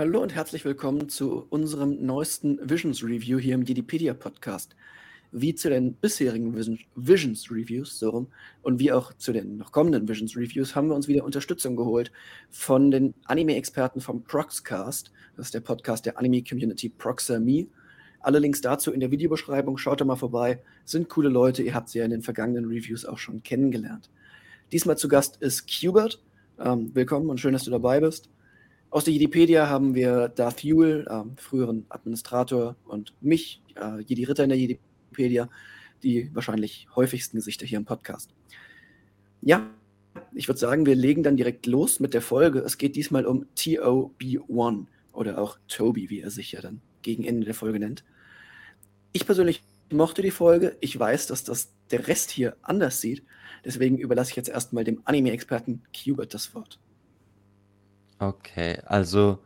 [0.00, 4.74] Hallo und herzlich willkommen zu unserem neuesten Visions Review hier im Jedipedia Podcast.
[5.30, 6.54] Wie zu den bisherigen
[6.94, 8.28] Visions Reviews so rum,
[8.62, 12.12] und wie auch zu den noch kommenden Visions Reviews haben wir uns wieder Unterstützung geholt
[12.48, 15.12] von den Anime-Experten vom Proxcast.
[15.36, 17.66] Das ist der Podcast der Anime-Community Proxame.
[18.20, 19.76] Alle Links dazu in der Videobeschreibung.
[19.76, 20.62] Schaut da mal vorbei.
[20.86, 21.62] Sind coole Leute.
[21.62, 24.08] Ihr habt sie ja in den vergangenen Reviews auch schon kennengelernt.
[24.72, 26.22] Diesmal zu Gast ist Qbert.
[26.58, 28.30] Ähm, willkommen und schön, dass du dabei bist.
[28.90, 34.42] Aus der Jedipedia haben wir Darth Yule, ähm, früheren Administrator, und mich, äh, Jedi Ritter
[34.42, 35.48] in der Jedipedia,
[36.02, 38.30] die wahrscheinlich häufigsten Gesichter hier im Podcast.
[39.42, 39.70] Ja,
[40.34, 42.58] ich würde sagen, wir legen dann direkt los mit der Folge.
[42.60, 47.44] Es geht diesmal um TOB1 oder auch Toby, wie er sich ja dann gegen Ende
[47.44, 48.04] der Folge nennt.
[49.12, 49.62] Ich persönlich
[49.92, 50.76] mochte die Folge.
[50.80, 53.22] Ich weiß, dass das der Rest hier anders sieht.
[53.64, 56.80] Deswegen überlasse ich jetzt erstmal dem Anime-Experten Qbert das Wort.
[58.22, 59.38] Okay, also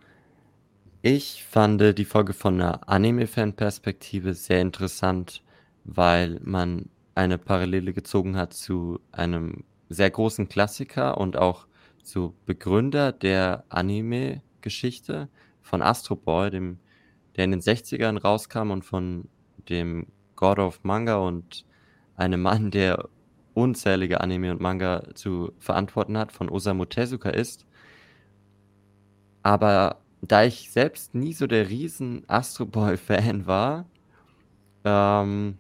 [1.01, 5.45] ich fand die Folge von einer Anime-Fan-Perspektive sehr interessant,
[5.85, 11.69] weil man eine Parallele gezogen hat zu einem sehr großen Klassiker und auch
[12.03, 15.29] zu Begründer der Anime-Geschichte
[15.63, 16.81] von Astro Boy, dem
[17.37, 19.29] der in den 60ern rauskam und von
[19.69, 21.65] dem God of Manga und
[22.17, 23.09] einem Mann, der
[23.55, 27.67] unzählige Anime und Manga zu verantworten hat, von Osamu Tezuka ist.
[29.45, 33.85] Aber da ich selbst nie so der riesen Astro Boy-Fan war,
[34.85, 35.59] ähm,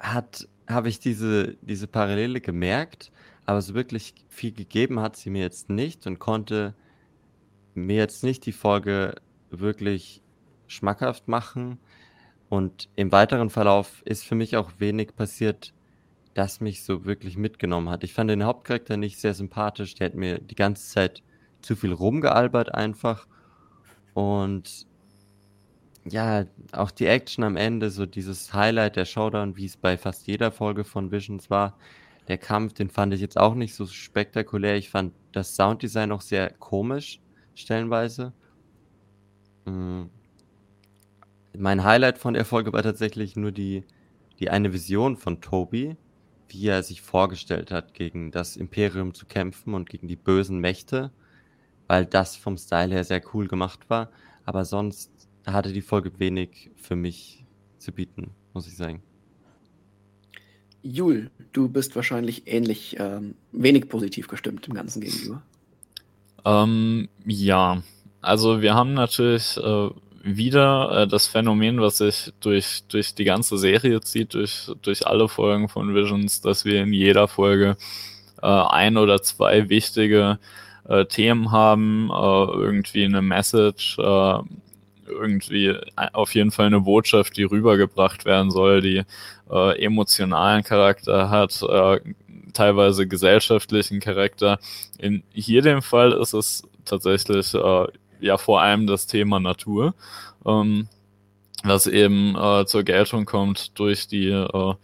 [0.00, 3.12] habe ich diese, diese Parallele gemerkt,
[3.46, 6.74] aber so wirklich viel gegeben hat sie mir jetzt nicht und konnte
[7.74, 9.14] mir jetzt nicht die Folge
[9.50, 10.20] wirklich
[10.66, 11.78] schmackhaft machen.
[12.48, 15.72] Und im weiteren Verlauf ist für mich auch wenig passiert,
[16.34, 18.02] das mich so wirklich mitgenommen hat.
[18.02, 19.94] Ich fand den Hauptcharakter nicht sehr sympathisch.
[19.94, 21.22] Der hat mir die ganze Zeit
[21.62, 23.26] zu viel rumgealbert einfach.
[24.14, 24.86] Und
[26.04, 30.26] ja, auch die Action am Ende, so dieses Highlight der Showdown, wie es bei fast
[30.26, 31.78] jeder Folge von Visions war.
[32.28, 34.76] Der Kampf, den fand ich jetzt auch nicht so spektakulär.
[34.76, 37.20] Ich fand das Sounddesign auch sehr komisch,
[37.54, 38.32] stellenweise.
[39.64, 40.10] Mhm
[41.56, 43.84] mein Highlight von der Folge war tatsächlich nur die,
[44.40, 45.96] die eine Vision von Toby,
[46.48, 51.10] wie er sich vorgestellt hat, gegen das Imperium zu kämpfen und gegen die bösen Mächte,
[51.92, 54.08] weil das vom Style her sehr cool gemacht war.
[54.46, 55.10] Aber sonst
[55.46, 57.44] hatte die Folge wenig für mich
[57.76, 59.02] zu bieten, muss ich sagen.
[60.80, 65.42] Jul, du bist wahrscheinlich ähnlich ähm, wenig positiv gestimmt dem Ganzen gegenüber.
[66.46, 67.82] Ähm, ja,
[68.22, 69.90] also wir haben natürlich äh,
[70.22, 75.28] wieder äh, das Phänomen, was sich durch, durch die ganze Serie zieht, durch, durch alle
[75.28, 77.76] Folgen von Visions, dass wir in jeder Folge
[78.40, 80.38] äh, ein oder zwei wichtige
[80.88, 84.38] äh, Themen haben, äh, irgendwie eine Message, äh,
[85.06, 85.76] irgendwie
[86.12, 89.02] auf jeden Fall eine Botschaft, die rübergebracht werden soll, die
[89.50, 92.00] äh, emotionalen Charakter hat, äh,
[92.52, 94.58] teilweise gesellschaftlichen Charakter.
[94.98, 97.86] In hier dem Fall ist es tatsächlich äh,
[98.20, 99.94] ja vor allem das Thema Natur,
[100.46, 100.88] ähm,
[101.64, 104.74] was eben äh, zur Geltung kommt durch die äh,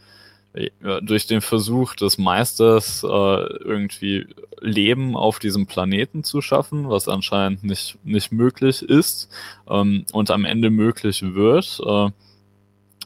[1.02, 4.26] durch den Versuch des Meisters äh, irgendwie
[4.60, 9.28] Leben auf diesem Planeten zu schaffen, was anscheinend nicht, nicht möglich ist
[9.68, 11.80] ähm, und am Ende möglich wird.
[11.84, 12.10] Äh,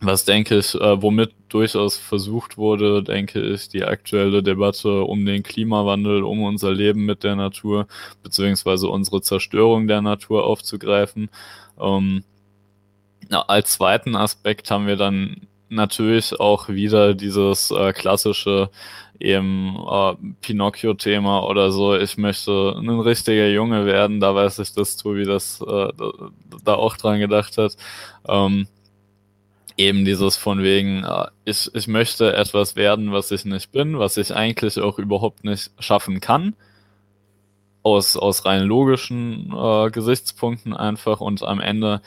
[0.01, 5.43] was denke ich, äh, womit durchaus versucht wurde, denke ich, die aktuelle Debatte um den
[5.43, 7.87] Klimawandel, um unser Leben mit der Natur,
[8.23, 11.29] beziehungsweise unsere Zerstörung der Natur aufzugreifen.
[11.81, 12.25] Ähm,
[13.31, 18.71] ja, als zweiten Aspekt haben wir dann natürlich auch wieder dieses äh, klassische
[19.19, 21.97] eben äh, Pinocchio-Thema oder so.
[21.97, 24.21] Ich möchte ein richtiger Junge werden.
[24.21, 25.89] Da weiß ich, dass Tobi das äh,
[26.65, 27.77] da auch dran gedacht hat.
[28.27, 28.67] Ähm,
[29.77, 34.17] eben dieses von wegen, äh, ich, ich möchte etwas werden, was ich nicht bin, was
[34.17, 36.55] ich eigentlich auch überhaupt nicht schaffen kann.
[37.85, 42.01] Aus, aus rein logischen äh, Gesichtspunkten einfach und am Ende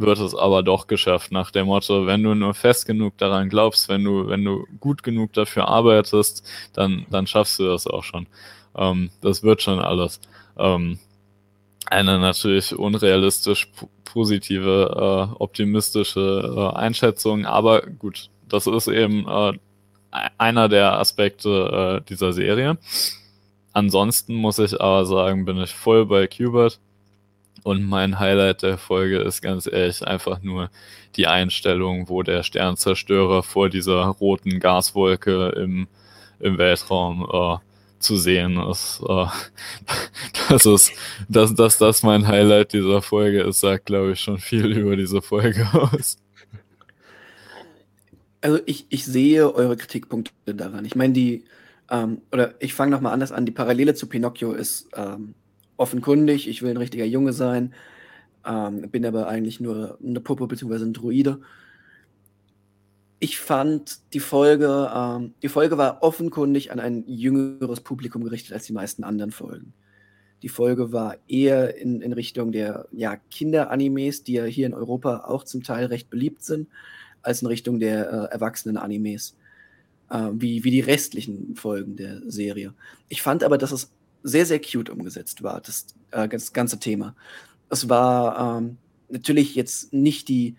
[0.00, 3.88] wird es aber doch geschafft, nach dem Motto, wenn du nur fest genug daran glaubst,
[3.88, 8.26] wenn du, wenn du gut genug dafür arbeitest, dann, dann schaffst du das auch schon.
[8.76, 10.20] Ähm, das wird schon alles.
[10.58, 10.98] Ähm,
[11.86, 13.70] eine natürlich unrealistisch
[14.04, 19.52] positive, äh, optimistische äh, Einschätzung, aber gut, das ist eben äh,
[20.38, 22.78] einer der Aspekte äh, dieser Serie.
[23.72, 26.80] Ansonsten muss ich aber sagen, bin ich voll bei Qbert.
[27.62, 30.70] Und mein Highlight der Folge ist ganz ehrlich einfach nur
[31.16, 35.88] die Einstellung, wo der Sternzerstörer vor dieser roten Gaswolke im,
[36.38, 37.58] im Weltraum äh,
[38.00, 39.02] zu sehen ist.
[39.06, 39.26] Äh,
[40.48, 40.92] das ist,
[41.28, 45.22] dass, dass das mein Highlight dieser Folge ist, sagt, glaube ich, schon viel über diese
[45.22, 46.18] Folge aus.
[48.40, 50.86] Also ich, ich sehe eure Kritikpunkte daran.
[50.86, 51.44] Ich meine, die,
[51.90, 55.34] ähm, oder ich fange nochmal anders an, die Parallele zu Pinocchio ist ähm,
[55.80, 57.72] offenkundig, ich will ein richtiger Junge sein,
[58.46, 60.84] ähm, bin aber eigentlich nur eine Puppe bzw.
[60.84, 61.40] ein Druide.
[63.18, 68.66] Ich fand die Folge, ähm, die Folge war offenkundig an ein jüngeres Publikum gerichtet als
[68.66, 69.72] die meisten anderen Folgen.
[70.42, 75.24] Die Folge war eher in, in Richtung der ja, Kinder-Animes, die ja hier in Europa
[75.26, 76.68] auch zum Teil recht beliebt sind,
[77.22, 79.36] als in Richtung der äh, Erwachsenen-Animes,
[80.10, 82.74] äh, wie, wie die restlichen Folgen der Serie.
[83.08, 83.90] Ich fand aber, dass es
[84.22, 87.14] sehr, sehr cute umgesetzt war, das, äh, das ganze Thema.
[87.68, 88.76] Es war ähm,
[89.08, 90.56] natürlich jetzt nicht die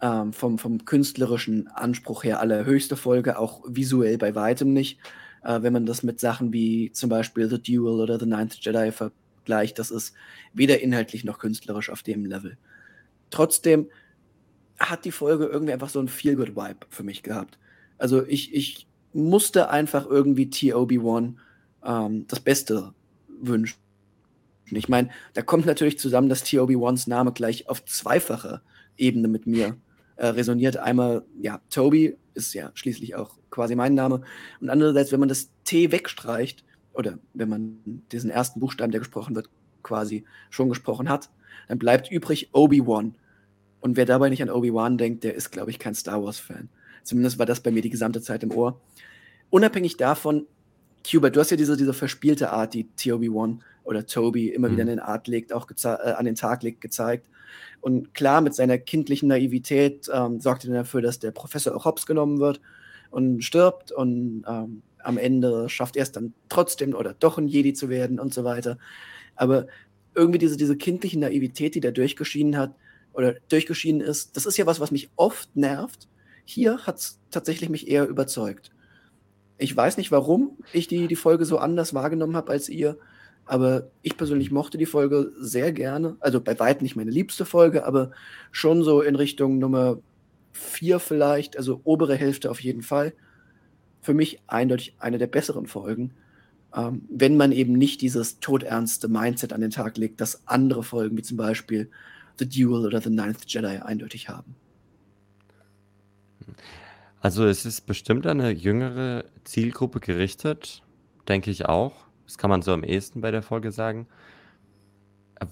[0.00, 4.98] ähm, vom, vom künstlerischen Anspruch her allerhöchste Folge, auch visuell bei weitem nicht.
[5.42, 8.92] Äh, wenn man das mit Sachen wie zum Beispiel The Duel oder The Ninth Jedi
[8.92, 10.14] vergleicht, das ist
[10.52, 12.56] weder inhaltlich noch künstlerisch auf dem Level.
[13.30, 13.88] Trotzdem
[14.78, 17.58] hat die Folge irgendwie einfach so ein Feel-Good-Vibe für mich gehabt.
[17.98, 21.34] Also ich, ich musste einfach irgendwie T.O.B.1
[21.84, 22.92] ähm, das Beste
[23.40, 23.78] wünschen.
[24.70, 28.62] Ich meine, da kommt natürlich zusammen, dass T.O.B.1s Name gleich auf zweifache
[28.96, 29.76] Ebene mit mir
[30.16, 30.76] äh, resoniert.
[30.76, 34.22] Einmal, ja, Toby ist ja schließlich auch quasi mein Name.
[34.60, 36.64] Und andererseits, wenn man das T wegstreicht,
[36.94, 39.50] oder wenn man diesen ersten Buchstaben, der gesprochen wird,
[39.82, 41.30] quasi schon gesprochen hat,
[41.68, 43.16] dann bleibt übrig Obi-Wan.
[43.80, 46.70] Und wer dabei nicht an Obi-Wan denkt, der ist, glaube ich, kein Star Wars-Fan.
[47.02, 48.80] Zumindest war das bei mir die gesamte Zeit im Ohr.
[49.50, 50.46] Unabhängig davon,
[51.08, 54.72] Cuba, du hast ja diese, diese verspielte Art, die Toby-Wan oder Toby immer mhm.
[54.72, 57.28] wieder in den Art legt, auch äh, an den Tag legt, gezeigt.
[57.80, 62.06] Und klar, mit seiner kindlichen Naivität ähm, sorgt er dafür, dass der Professor auch hops
[62.06, 62.60] genommen wird
[63.10, 67.74] und stirbt und ähm, am Ende schafft er es dann trotzdem oder doch ein Jedi
[67.74, 68.78] zu werden und so weiter.
[69.36, 69.66] Aber
[70.14, 72.74] irgendwie diese, diese kindliche Naivität, die da durchgeschienen hat
[73.12, 76.08] oder durchgeschienen ist, das ist ja was, was mich oft nervt.
[76.46, 78.70] Hier hat es tatsächlich mich eher überzeugt.
[79.58, 82.98] Ich weiß nicht, warum ich die, die Folge so anders wahrgenommen habe als ihr.
[83.46, 86.16] Aber ich persönlich mochte die Folge sehr gerne.
[86.20, 88.10] Also bei weitem nicht meine liebste Folge, aber
[88.50, 89.98] schon so in Richtung Nummer
[90.52, 93.12] vier vielleicht, also obere Hälfte auf jeden Fall.
[94.00, 96.12] Für mich eindeutig eine der besseren Folgen,
[96.74, 101.16] ähm, wenn man eben nicht dieses todernste Mindset an den Tag legt, das andere Folgen
[101.16, 101.90] wie zum Beispiel
[102.38, 104.56] The Duel oder The Ninth Jedi eindeutig haben.
[107.24, 110.82] Also es ist bestimmt eine jüngere Zielgruppe gerichtet,
[111.26, 111.94] denke ich auch.
[112.26, 114.06] Das kann man so am ehesten bei der Folge sagen.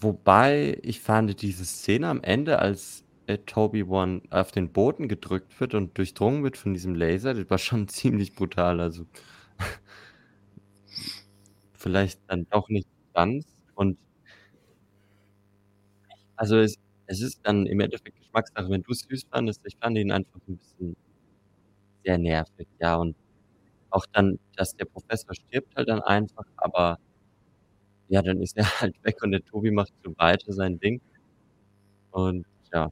[0.00, 5.60] Wobei ich fand diese Szene am Ende, als äh, Toby One auf den Boden gedrückt
[5.60, 8.80] wird und durchdrungen wird von diesem Laser, das war schon ziemlich brutal.
[8.80, 9.06] Also
[11.74, 13.46] vielleicht dann doch nicht ganz.
[13.74, 13.98] Und
[16.36, 16.76] also es,
[17.06, 19.60] es ist dann im Endeffekt Geschmackssache, wenn du es süß fandest.
[19.66, 20.96] Ich fand ihn einfach ein bisschen
[22.04, 22.96] sehr nervig, ja.
[22.96, 23.16] Und
[23.90, 26.98] auch dann, dass der Professor stirbt halt dann einfach, aber
[28.08, 31.00] ja, dann ist er halt weg und der Tobi macht so weiter sein Ding.
[32.10, 32.90] Und ja,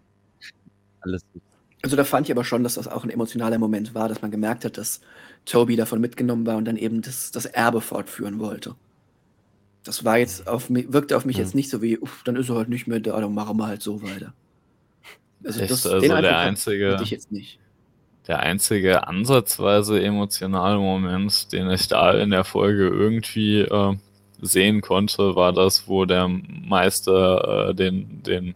[1.01, 1.43] alles gut.
[1.83, 4.31] Also da fand ich aber schon, dass das auch ein emotionaler Moment war, dass man
[4.31, 5.01] gemerkt hat, dass
[5.47, 8.75] Toby davon mitgenommen war und dann eben das, das Erbe fortführen wollte.
[9.83, 11.43] Das war jetzt auf mich, wirkte auf mich ja.
[11.43, 13.67] jetzt nicht so wie, uff, dann ist er halt nicht mehr da, dann machen wir
[13.67, 14.35] halt so weiter.
[15.43, 17.59] Also, das, also den der einzige, hatte ich jetzt nicht
[18.27, 23.97] der einzige ansatzweise emotionale Moment, den ich da in der Folge irgendwie äh,
[24.41, 28.55] sehen konnte, war das, wo der Meister äh, den, den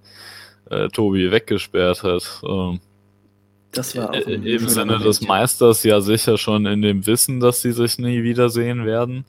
[0.70, 2.42] äh, Tobi weggesperrt hat.
[2.46, 2.80] Ähm,
[3.72, 7.62] das war auch äh, Im Sinne des Meisters ja sicher schon in dem Wissen, dass
[7.62, 9.24] sie sich nie wiedersehen werden.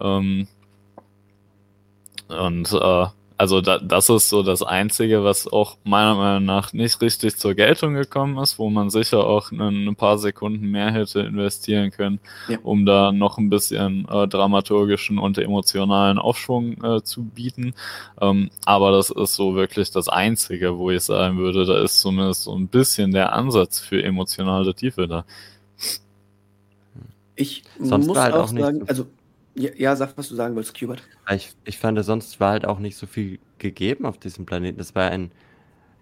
[0.00, 0.48] Ähm,
[2.28, 7.00] und äh, also da, das ist so das Einzige, was auch meiner Meinung nach nicht
[7.00, 11.20] richtig zur Geltung gekommen ist, wo man sicher auch ein, ein paar Sekunden mehr hätte
[11.20, 12.58] investieren können, ja.
[12.62, 17.74] um da noch ein bisschen äh, dramaturgischen und emotionalen Aufschwung äh, zu bieten.
[18.20, 22.44] Ähm, aber das ist so wirklich das Einzige, wo ich sagen würde, da ist zumindest
[22.44, 25.24] so ein bisschen der Ansatz für emotionale Tiefe da.
[27.36, 29.06] Ich Sonst muss halt auch, auch sagen, so also
[29.56, 31.02] ja, ja, sag, was du sagen wolltest, Qbert.
[31.30, 34.78] Ich, ich fand, sonst war halt auch nicht so viel gegeben auf diesem Planeten.
[34.78, 35.30] Das war ein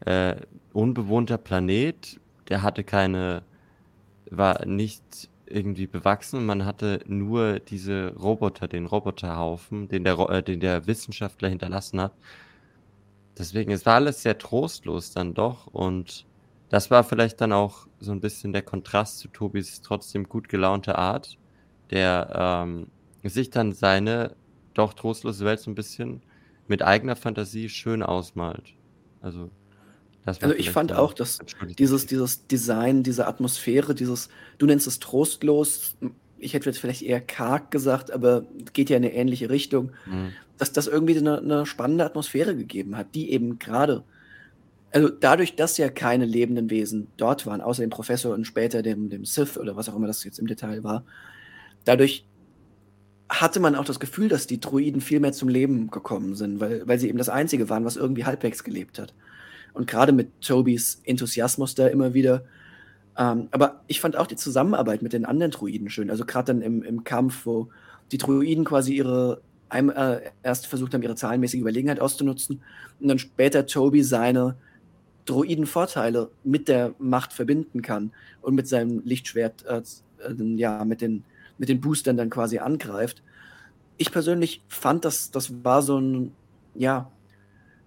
[0.04, 0.36] äh,
[0.72, 3.42] unbewohnter Planet, der hatte keine,
[4.30, 6.46] war nicht irgendwie bewachsen.
[6.46, 12.12] Man hatte nur diese Roboter, den Roboterhaufen, den der, äh, den der Wissenschaftler hinterlassen hat.
[13.38, 16.26] Deswegen, es war alles sehr trostlos dann doch und
[16.68, 20.96] das war vielleicht dann auch so ein bisschen der Kontrast zu Tobis trotzdem gut gelaunte
[20.96, 21.38] Art,
[21.90, 22.86] der ähm,
[23.30, 24.34] sich dann seine
[24.74, 26.22] doch trostlose Welt so ein bisschen
[26.68, 28.74] mit eigener Fantasie schön ausmalt.
[29.20, 29.50] Also,
[30.24, 31.38] das also ich fand auch, dass
[31.78, 35.96] dieses, dieses Design, diese Atmosphäre, dieses, du nennst es trostlos,
[36.38, 40.32] ich hätte jetzt vielleicht eher karg gesagt, aber geht ja in eine ähnliche Richtung, mhm.
[40.58, 44.04] dass das irgendwie eine, eine, spannende Atmosphäre gegeben hat, die eben gerade,
[44.92, 49.08] also dadurch, dass ja keine lebenden Wesen dort waren, außer dem Professor und später dem,
[49.08, 51.04] dem Sith oder was auch immer das jetzt im Detail war,
[51.84, 52.24] dadurch
[53.40, 56.86] hatte man auch das Gefühl, dass die Druiden viel mehr zum Leben gekommen sind, weil,
[56.86, 59.14] weil sie eben das Einzige waren, was irgendwie halbwegs gelebt hat.
[59.72, 62.44] Und gerade mit Tobys Enthusiasmus da immer wieder.
[63.16, 66.10] Ähm, aber ich fand auch die Zusammenarbeit mit den anderen Druiden schön.
[66.10, 67.68] Also gerade dann im, im Kampf, wo
[68.10, 72.60] die Druiden quasi ihre äh, erst versucht haben, ihre zahlenmäßige Überlegenheit auszunutzen
[73.00, 74.56] und dann später Toby seine
[75.24, 78.12] Druiden-Vorteile mit der Macht verbinden kann
[78.42, 79.80] und mit seinem Lichtschwert, äh,
[80.28, 81.24] äh, ja, mit den
[81.62, 83.22] mit den Boostern dann quasi angreift.
[83.96, 86.32] Ich persönlich fand, das, das war so ein,
[86.74, 87.08] ja,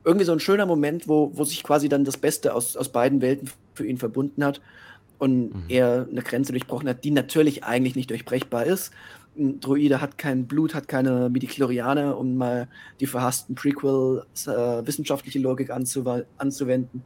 [0.05, 3.19] irgendwie so ein schöner Moment, wo, wo sich quasi dann das Beste aus, aus beiden
[3.19, 4.61] Welten für ihn verbunden hat
[5.19, 5.63] und mhm.
[5.67, 8.93] er eine Grenze durchbrochen hat, die natürlich eigentlich nicht durchbrechbar ist.
[9.37, 12.69] Ein Druide hat kein Blut, hat keine Midichlorianer, um mal
[13.01, 17.03] die verhassten Prequels äh, wissenschaftliche Logik anzuwenden.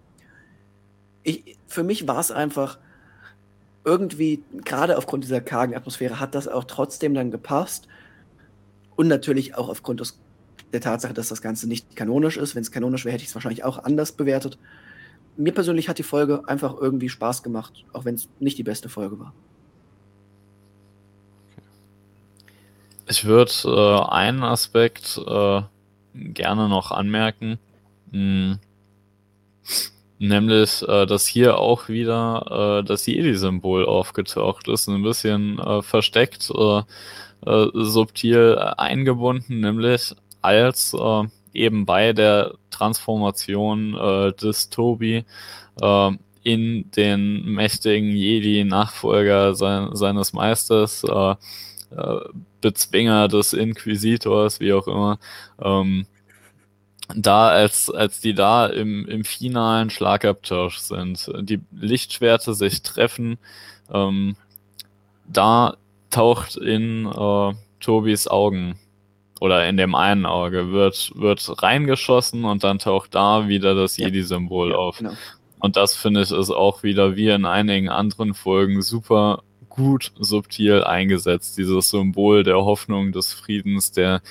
[1.24, 2.78] Ich, für mich war es einfach
[3.86, 7.88] irgendwie, gerade aufgrund dieser kargen Atmosphäre, hat das auch trotzdem dann gepasst.
[8.96, 10.20] Und natürlich auch aufgrund des,
[10.74, 12.56] der Tatsache, dass das Ganze nicht kanonisch ist.
[12.56, 14.58] Wenn es kanonisch wäre, hätte ich es wahrscheinlich auch anders bewertet.
[15.38, 18.90] Mir persönlich hat die Folge einfach irgendwie Spaß gemacht, auch wenn es nicht die beste
[18.90, 19.34] Folge war.
[23.08, 25.62] Ich würde äh, einen Aspekt äh,
[26.14, 27.58] gerne noch anmerken.
[28.12, 28.60] Hm
[30.20, 36.52] Nämlich, äh, dass hier auch wieder äh, das Jedi-Symbol aufgetaucht ist, ein bisschen äh, versteckt,
[36.54, 36.82] äh,
[37.46, 41.24] äh, subtil eingebunden, nämlich als äh,
[41.54, 45.24] eben bei der Transformation äh, des Tobi
[45.82, 46.12] äh,
[46.44, 51.36] in den mächtigen Jedi-Nachfolger sein, seines Meisters, äh,
[51.96, 52.20] äh,
[52.62, 55.20] Bezwinger des Inquisitors, wie auch immer,
[55.62, 56.06] ähm,
[57.16, 63.38] da, als, als die da im, im finalen Schlagabtausch sind, die Lichtschwerte sich treffen,
[63.92, 64.36] ähm,
[65.28, 65.78] da
[66.10, 68.80] taucht in äh, Tobis Augen
[69.40, 74.08] oder in dem einen Auge wird, wird reingeschossen und dann taucht da wieder das ja.
[74.08, 74.98] Jedi-Symbol ja, auf.
[74.98, 75.14] Genau.
[75.60, 80.84] Und das finde ich ist auch wieder wie in einigen anderen Folgen super gut subtil
[80.84, 81.58] eingesetzt.
[81.58, 84.22] Dieses Symbol der Hoffnung, des Friedens, der,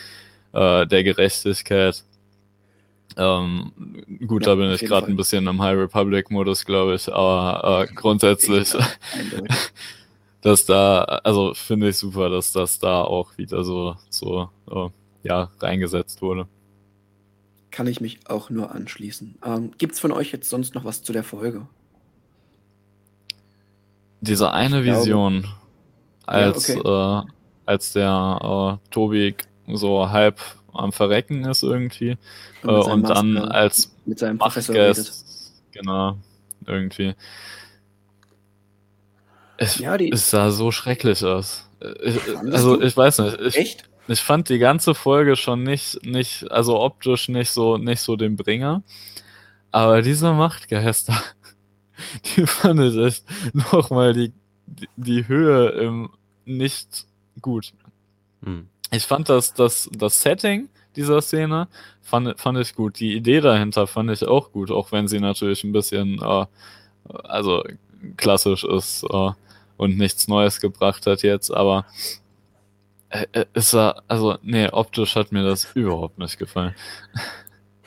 [0.52, 2.04] äh, der Gerechtigkeit.
[3.20, 3.72] Ähm,
[4.28, 7.92] gut, ja, da bin ich gerade ein bisschen im High Republic-Modus, glaube ich, aber äh,
[7.92, 8.72] grundsätzlich,
[10.40, 14.88] dass da, also finde ich super, dass das da auch wieder so, so äh,
[15.24, 16.46] ja, reingesetzt wurde.
[17.72, 19.38] Kann ich mich auch nur anschließen.
[19.44, 21.66] Ähm, Gibt es von euch jetzt sonst noch was zu der Folge?
[24.20, 25.54] Diese eine ich Vision, glaube,
[26.26, 27.26] als, ja, okay.
[27.26, 27.32] äh,
[27.66, 29.34] als der äh, Tobi
[29.66, 30.40] so halb
[30.72, 32.16] am Verrecken ist irgendwie.
[32.62, 35.12] Und, äh, und dann Maske, als mit seinem Professor redet.
[35.72, 36.16] Genau,
[36.66, 37.14] irgendwie.
[39.56, 41.68] Es, ja, die, es sah so schrecklich aus.
[42.02, 42.18] Ich,
[42.52, 43.40] also ich weiß nicht.
[43.40, 43.88] Ich, Echt?
[44.06, 48.36] Ich fand die ganze Folge schon nicht, nicht, also optisch nicht so, nicht so den
[48.36, 48.82] Bringer.
[49.70, 51.20] Aber diese Machtgeister,
[52.36, 54.32] die fand ich echt nochmal die,
[54.66, 56.10] die, die Höhe im
[56.46, 57.06] nicht
[57.42, 57.74] gut.
[58.42, 61.68] Hm ich fand das, das, das Setting dieser Szene
[62.02, 63.00] fand, fand ich gut.
[63.00, 66.46] Die Idee dahinter fand ich auch gut, auch wenn sie natürlich ein bisschen, äh,
[67.24, 67.62] also
[68.16, 69.30] klassisch ist äh,
[69.76, 71.86] und nichts Neues gebracht hat jetzt, aber
[73.10, 76.74] äh, äh es war, also, nee, optisch hat mir das überhaupt nicht gefallen.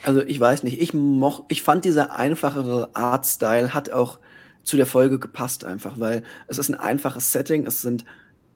[0.04, 4.18] Also ich weiß nicht, ich moch, ich fand dieser einfachere Artstyle hat auch
[4.64, 8.04] zu der Folge gepasst einfach, weil es ist ein einfaches Setting, es sind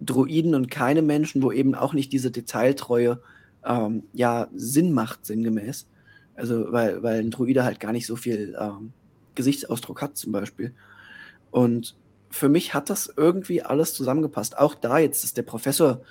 [0.00, 3.20] Droiden und keine Menschen, wo eben auch nicht diese Detailtreue
[3.64, 5.86] ähm, ja Sinn macht, sinngemäß.
[6.34, 8.92] Also, weil, weil ein Droide halt gar nicht so viel ähm,
[9.34, 10.74] Gesichtsausdruck hat, zum Beispiel.
[11.50, 11.96] Und
[12.30, 14.58] für mich hat das irgendwie alles zusammengepasst.
[14.58, 16.02] Auch da jetzt, dass der Professor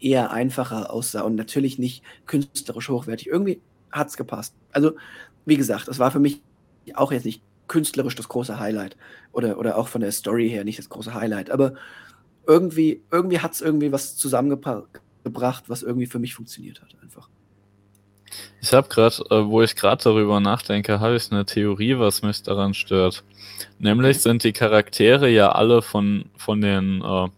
[0.00, 3.28] eher einfacher aussah und natürlich nicht künstlerisch hochwertig.
[3.28, 4.54] Irgendwie hat es gepasst.
[4.72, 4.92] Also,
[5.44, 6.42] wie gesagt, es war für mich
[6.94, 8.96] auch jetzt nicht künstlerisch das große Highlight
[9.32, 11.50] oder, oder auch von der Story her nicht das große Highlight.
[11.50, 11.74] Aber
[12.46, 17.28] irgendwie, irgendwie hat es irgendwie was zusammengebracht, was irgendwie für mich funktioniert hat, einfach.
[18.60, 22.42] Ich habe gerade, äh, wo ich gerade darüber nachdenke, habe ich eine Theorie, was mich
[22.42, 23.24] daran stört.
[23.78, 27.28] Nämlich sind die Charaktere ja alle von, von den, äh,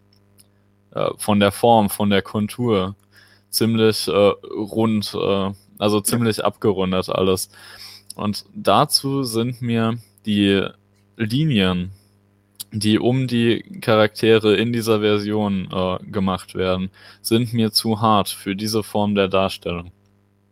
[0.98, 2.94] äh, von der Form, von der Kontur
[3.50, 6.44] ziemlich äh, rund, äh, also ziemlich ja.
[6.44, 7.48] abgerundet alles.
[8.14, 10.66] Und dazu sind mir die
[11.16, 11.90] Linien,
[12.74, 16.90] die um die Charaktere in dieser Version äh, gemacht werden,
[17.22, 19.92] sind mir zu hart für diese Form der Darstellung.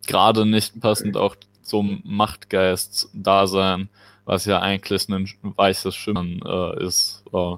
[0.06, 3.88] Gerade nicht passend auch zum Machtgeist-Dasein,
[4.24, 7.56] was ja eigentlich ein weißes Schimmern äh, ist, äh,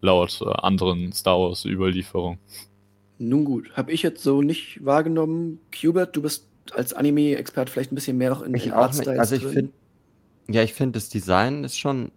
[0.00, 2.38] laut äh, anderen Star Wars-Überlieferungen.
[3.18, 5.58] Nun gut, habe ich jetzt so nicht wahrgenommen.
[5.72, 9.46] Qbert, du bist als Anime-Expert vielleicht ein bisschen mehr noch in den Artstyles Also ich
[9.46, 9.72] finde,
[10.48, 12.12] ja, ich finde, das Design ist schon,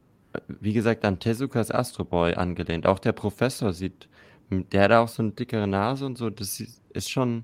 [0.47, 2.85] wie gesagt, an Tezukas Astro Boy angelehnt.
[2.85, 4.07] Auch der Professor sieht,
[4.49, 6.29] der hat auch so eine dickere Nase und so.
[6.29, 6.59] Das
[6.93, 7.43] ist schon,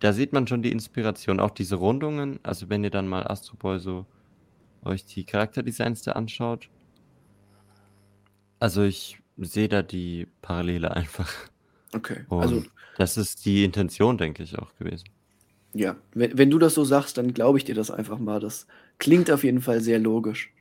[0.00, 1.40] da sieht man schon die Inspiration.
[1.40, 4.06] Auch diese Rundungen, also wenn ihr dann mal Astro Boy so
[4.84, 6.68] euch die Charakterdesigns da anschaut.
[8.58, 11.32] Also ich sehe da die Parallele einfach.
[11.92, 12.64] Okay, Und also
[12.96, 15.08] das ist die Intention, denke ich, auch gewesen.
[15.72, 18.40] Ja, wenn, wenn du das so sagst, dann glaube ich dir das einfach mal.
[18.40, 18.66] Das
[18.98, 20.52] klingt auf jeden Fall sehr logisch.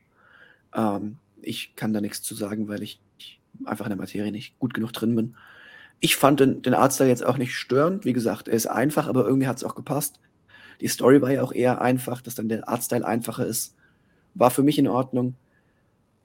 [0.74, 4.58] Ähm, ich kann da nichts zu sagen, weil ich, ich einfach in der Materie nicht
[4.60, 5.36] gut genug drin bin.
[6.00, 8.06] Ich fand den, den Artstyle jetzt auch nicht störend.
[8.06, 10.20] Wie gesagt, er ist einfach, aber irgendwie hat es auch gepasst.
[10.82, 13.76] Die Story war ja auch eher einfach, dass dann der Artstyle einfacher ist.
[14.34, 15.36] War für mich in Ordnung.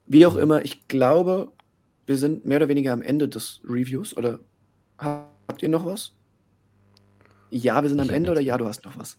[0.07, 1.51] Wie auch immer, ich glaube,
[2.05, 4.15] wir sind mehr oder weniger am Ende des Reviews.
[4.17, 4.39] Oder
[4.97, 6.13] habt ihr noch was?
[7.49, 9.17] Ja, wir sind am Ende oder ja, du hast noch was?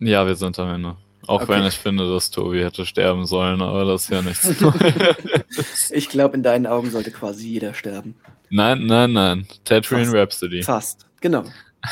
[0.00, 0.96] Ja, wir sind am Ende.
[1.26, 1.52] Auch okay.
[1.52, 4.48] wenn ich finde, dass Tobi hätte sterben sollen, aber das ist ja nichts
[5.90, 8.14] ich glaube, in deinen Augen sollte quasi jeder sterben.
[8.50, 9.46] Nein, nein, nein.
[9.64, 10.62] Tatooine Rhapsody.
[10.62, 11.44] Fast, genau.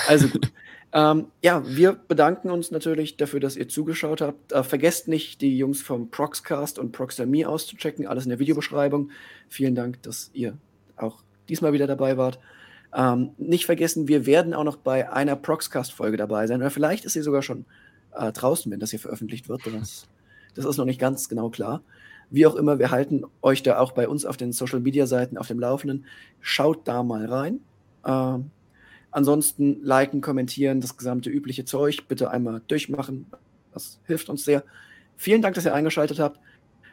[0.08, 0.50] Also gut.
[0.92, 4.52] ähm, ja, wir bedanken uns natürlich dafür, dass ihr zugeschaut habt.
[4.52, 8.06] Äh, vergesst nicht, die Jungs vom Proxcast und Proxamie auszuchecken.
[8.06, 9.10] Alles in der Videobeschreibung.
[9.48, 10.56] Vielen Dank, dass ihr
[10.96, 12.38] auch diesmal wieder dabei wart.
[12.94, 16.60] Ähm, nicht vergessen, wir werden auch noch bei einer Proxcast-Folge dabei sein.
[16.60, 17.66] Oder vielleicht ist sie sogar schon
[18.16, 19.66] äh, draußen, wenn das hier veröffentlicht wird.
[19.66, 20.06] Das,
[20.54, 21.82] das ist noch nicht ganz genau klar.
[22.30, 25.38] Wie auch immer, wir halten euch da auch bei uns auf den Social Media Seiten
[25.38, 26.06] auf dem Laufenden.
[26.40, 27.60] Schaut da mal rein.
[28.04, 28.50] Ähm,
[29.10, 33.26] ansonsten liken, kommentieren, das gesamte übliche Zeug bitte einmal durchmachen.
[33.72, 34.64] Das hilft uns sehr.
[35.16, 36.40] Vielen Dank, dass ihr eingeschaltet habt.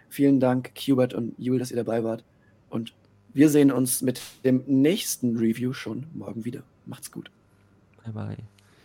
[0.10, 2.24] Vielen Dank, Qbert und Jule, dass ihr dabei wart.
[2.70, 2.94] Und
[3.34, 6.64] wir sehen uns mit dem nächsten Review schon morgen wieder.
[6.86, 7.32] Macht's gut.
[8.04, 8.53] Bye bye.